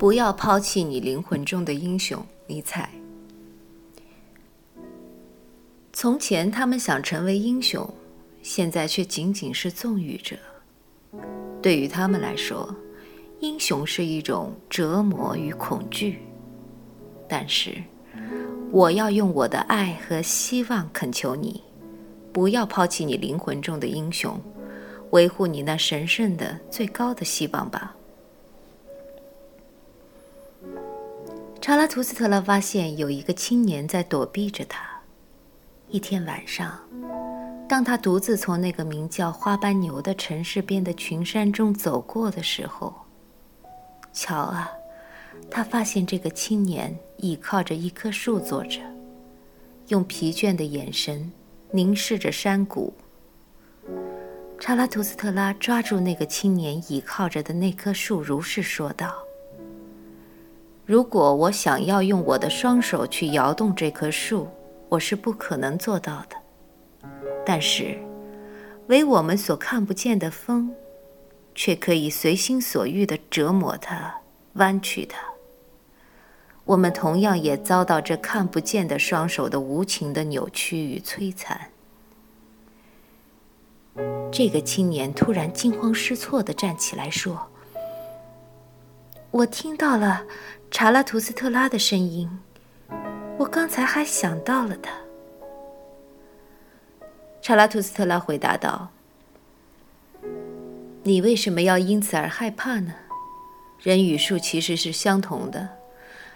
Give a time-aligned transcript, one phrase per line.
[0.00, 2.88] 不要抛弃你灵魂中的英雄，尼采。
[5.92, 7.86] 从前他们想成为英雄，
[8.40, 10.38] 现在却仅仅是纵欲者。
[11.60, 12.74] 对于他们来说，
[13.40, 16.20] 英雄是一种折磨与恐惧。
[17.28, 17.76] 但是，
[18.70, 21.62] 我要用我的爱和希望恳求你，
[22.32, 24.40] 不要抛弃你灵魂中的英雄，
[25.10, 27.94] 维护你那神圣的最高的希望吧。
[31.70, 34.90] 查拉图斯特拉发现有一个青年在躲避着他。
[35.88, 36.76] 一天晚上，
[37.68, 42.92] 当他独自从那个名叫花斑牛的城市边的群山中走过的时候，
[44.12, 44.68] 瞧啊，
[45.48, 48.80] 他发现这个青年倚靠着一棵树坐着，
[49.86, 51.30] 用疲倦的眼神
[51.70, 52.92] 凝视着山谷。
[54.58, 59.14] 查拉图斯特拉抓住那个青年倚靠着的那棵树，如是说道。
[60.90, 64.48] 如果我想要用我的双手去摇动这棵树，
[64.88, 66.36] 我是不可能做到的。
[67.46, 67.96] 但是，
[68.88, 70.74] 为我们所看不见的风，
[71.54, 74.12] 却可以随心所欲地折磨它、
[74.54, 75.20] 弯曲它。
[76.64, 81.70] 我们同样也遭到这看不见的双手的无情的扭曲与摧残。
[84.32, 87.46] 这个青年突然惊慌失措地站起来说
[89.30, 90.24] ：“我听到了。”
[90.70, 92.30] 查拉图斯特拉的声音，
[93.36, 94.92] 我刚才还想到了他。
[97.42, 98.88] 查拉图斯特拉回答道
[101.02, 102.94] ：“你为什么要因此而害怕呢？
[103.80, 105.68] 人与树其实是相同的，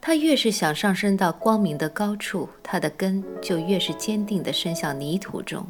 [0.00, 5.64] 它越是想上升到光明的高处，它的根就越是坚定地伸向泥土中，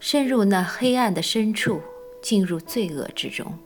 [0.00, 1.80] 深入那黑暗的深处，
[2.20, 3.56] 进入罪恶之中。”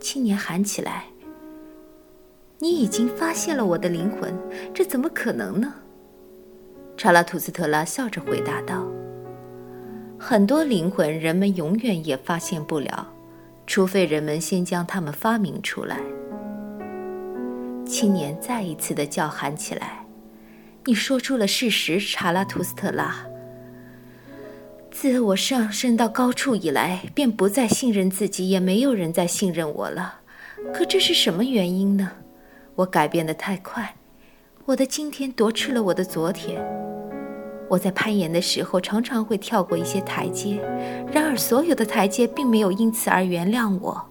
[0.00, 1.04] 青年喊起来。
[2.62, 4.32] 你已经发现了我的灵魂，
[4.72, 5.74] 这怎么可能呢？
[6.96, 8.86] 查拉图斯特拉笑着回答道
[10.16, 13.12] ：“很多灵魂，人们永远也发现不了，
[13.66, 15.98] 除非人们先将它们发明出来。”
[17.84, 20.06] 青年再一次的叫喊起来
[20.86, 23.26] ：“你说出了事实，查拉图斯特拉。
[24.92, 30.20] 自我上升到高处以来，便不再信任自己，也没有人再信任我了。
[30.72, 32.12] 可这是什么原因呢？”
[32.74, 33.96] 我改变的太快，
[34.64, 36.62] 我的今天夺去了我的昨天。
[37.68, 40.56] 我在攀岩的时候常常会跳过一些台阶，
[41.12, 44.08] 然而所有的台阶并没有因此而原谅我。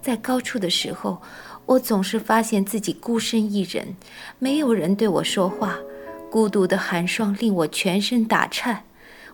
[0.00, 1.20] 在高处的时候，
[1.66, 3.96] 我总是发现自己孤身一人，
[4.38, 5.78] 没有人对我说话，
[6.30, 8.84] 孤独的寒霜令我全身打颤。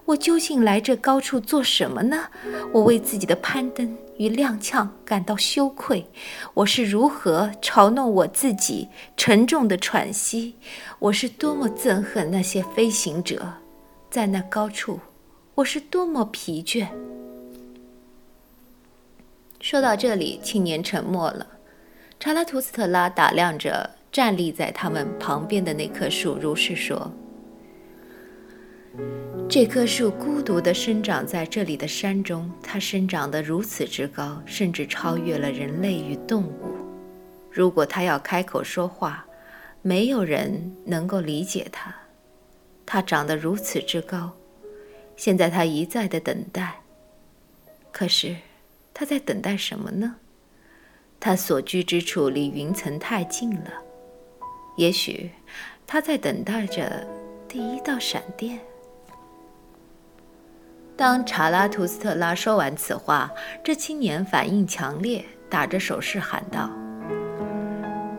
[0.05, 2.27] 我究竟来这高处做什么呢？
[2.73, 6.07] 我为自己的攀登与踉跄感到羞愧。
[6.53, 8.89] 我是如何嘲弄我自己？
[9.17, 10.57] 沉重的喘息。
[10.99, 13.55] 我是多么憎恨那些飞行者，
[14.11, 15.01] 在那高处，
[15.55, 16.89] 我是多么疲倦。
[19.61, 21.47] 说到这里，青年沉默了。
[22.21, 27.11] 查拉图斯特拉打量着站立在他们旁边的那棵树，如是说。
[29.49, 36.77] 这棵树孤独地生长在这里的山中，它生长得如此之高，甚至超越了人类与动物。
[37.51, 39.27] 如果它要开口说话，
[39.81, 41.95] 没有人能够理解它。
[42.85, 44.31] 它长得如此之高，
[45.17, 46.81] 现在它一再的等待。
[47.91, 48.37] 可是，
[48.93, 50.17] 它在等待什么呢？
[51.19, 53.73] 它所居之处离云层太近了。
[54.77, 55.31] 也许，
[55.87, 57.07] 它在等待着
[57.49, 58.61] 第一道闪电。
[60.99, 63.31] 当查拉图斯特拉说完此话，
[63.63, 66.69] 这青年反应强烈，打着手势喊道：“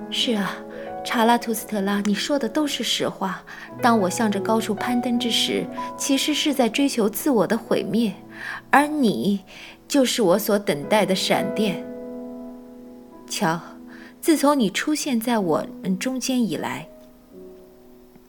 [0.09, 0.55] 是啊，
[1.03, 3.43] 查拉图斯特拉，你说的都是实话。
[3.81, 5.67] 当我向着高处攀登之时，
[5.97, 8.13] 其实是在追求自我的毁灭，
[8.71, 9.41] 而你，
[9.85, 11.85] 就是我所等待的闪电。
[13.29, 13.59] 瞧，
[14.21, 16.87] 自从你出现在我们中间以来，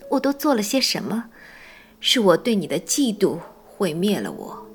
[0.08, 1.26] 我都做了些什么？
[2.00, 3.38] 是我对你的嫉妒。”
[3.80, 4.66] 毁灭了我。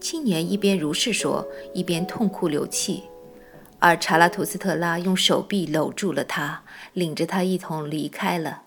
[0.00, 3.04] 青年一边如是说，一边痛哭流涕，
[3.78, 8.62] 而查拉图斯特拉用手臂搂住了他，领着他一同离开了。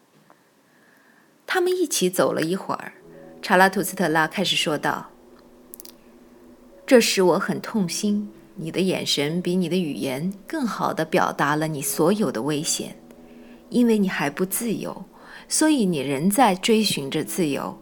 [1.46, 2.94] 他们一起走了一会儿，
[3.42, 5.10] 查拉图斯特拉开始说道
[6.88, 8.30] ：“这使我很痛心。
[8.56, 12.96] 你的眼神比你的语言更好的表达了你所有的危险，
[13.68, 15.04] 因为你还不自由，
[15.50, 17.78] 所以你仍在追寻着自由。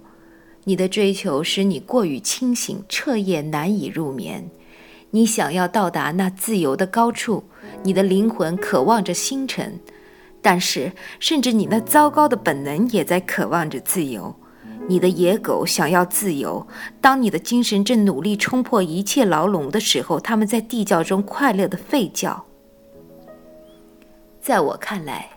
[0.66, 4.50] 你的追求使你过于清醒，彻夜难以入眠。”
[5.16, 7.44] 你想要到达那自由的高处，
[7.84, 9.80] 你的灵魂渴望着星辰，
[10.42, 14.36] 但是甚至你那糟糕的本能也在渴望着自由。
[14.88, 16.66] 你的野狗想要自由，
[17.00, 22.44] 当你的精神正努力冲破一切牢笼的时候，他们在地窖中快乐的吠叫。
[24.42, 25.30] 在我看来，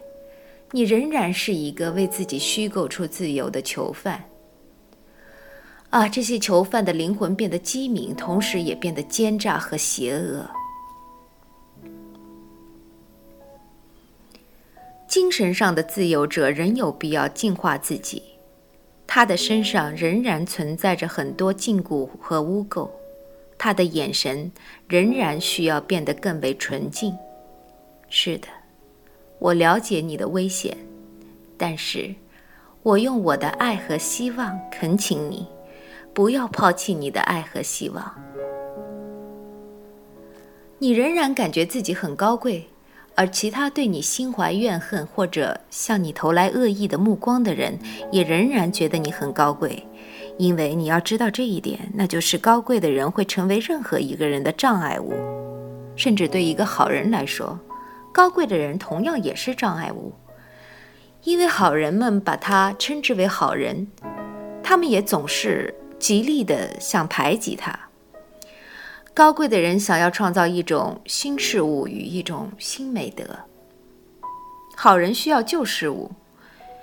[0.72, 4.24] 你仍然是一个为自己虚构出自由的囚犯。
[5.90, 6.08] 啊！
[6.08, 10.48] 这些囚犯的灵魂变得机敏，同时也变得奸诈和邪恶。
[15.08, 18.22] 精神上的自由者仍有必要净化自己，
[19.06, 22.90] 他的身上仍然存在着很多禁锢和污垢，
[23.56, 24.52] 他的眼神
[24.88, 27.16] 仍然需要变得更为纯净。
[28.10, 28.48] 是的，
[29.38, 30.76] 我了解你的危险，
[31.56, 32.14] 但是
[32.82, 35.46] 我用我的爱和希望恳请你。
[36.16, 38.14] 不要抛弃你的爱和希望。
[40.78, 42.66] 你仍然感觉自己很高贵，
[43.14, 47.78] 而其他对你心怀怨恨或者向你投来恶意的目光的人，
[48.10, 49.86] 也仍然觉得你很高贵。
[50.38, 55.12] 因为你要知道这一点，那就是高贵的人会成为任何一个人的障碍物，
[55.96, 57.58] 甚至对一个好人来说，
[58.10, 60.14] 高贵的人同样也是障碍物，
[61.24, 63.88] 因为好人们把他称之为好人，
[64.62, 65.74] 他们也总是。
[65.98, 67.78] 极力的想排挤他。
[69.14, 73.24] 高贵的人想要创造一种新事物与一种新美德。
[74.76, 76.10] 好人需要旧事物，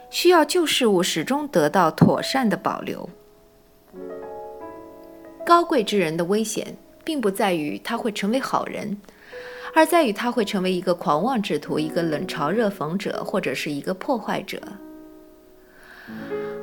[0.10, 3.07] 需要旧事物始终得到妥善的保留。
[5.45, 8.98] 高贵之人的危险，并不在于他会成为好人，
[9.75, 14.59] 而在于他会成为一个狂妄之徒，一个冷嘲热讽者，或者是一个破坏者。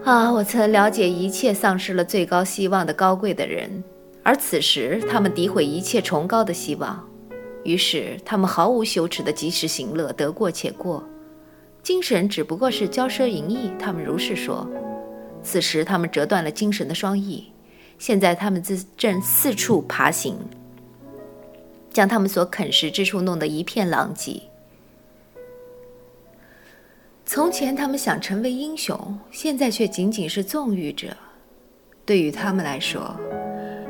[0.04, 0.32] 啊！
[0.32, 3.82] 我曾了解一切丧失了最高希望的高贵的人，
[4.22, 7.06] 而此时他们诋毁一切崇高的希望，
[7.64, 11.04] 于是他们毫无羞耻的及时行乐，得过且过。
[11.82, 14.68] 精神只不过是骄奢淫逸，他们如是说。
[15.42, 17.52] 此时他们折断了精神的双翼，
[17.98, 20.36] 现在他们自正四处爬行，
[21.90, 24.42] 将他们所啃食之处弄得一片狼藉。
[27.32, 28.98] 从前，他们想成为英雄，
[29.30, 31.16] 现在却仅仅是纵欲者。
[32.04, 33.14] 对于他们来说，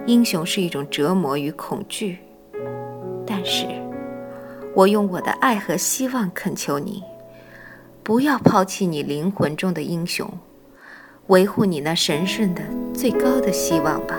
[0.04, 2.18] 英雄是一种折磨与恐惧。
[3.26, 3.64] 但是，
[4.74, 7.02] 我用我的爱和希望恳求你，
[8.02, 10.30] 不要抛弃你灵魂中的英雄，
[11.28, 12.60] 维护你那神圣的
[12.92, 14.18] 最高的希望吧。